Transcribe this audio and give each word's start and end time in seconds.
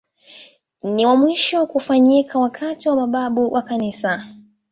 Ni 0.83 1.05
wa 1.05 1.15
mwisho 1.15 1.67
kufanyika 1.67 2.39
wakati 2.39 2.89
wa 2.89 2.95
mababu 2.95 3.53
wa 3.53 3.61
Kanisa. 3.61 4.25